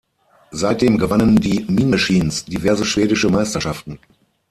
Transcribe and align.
Seitdem 0.49 0.97
gewannen 0.97 1.35
die 1.35 1.63
Mean 1.69 1.91
Machines 1.91 2.45
diverse 2.45 2.85
schwedische 2.85 3.29
Meisterschaften. 3.29 3.99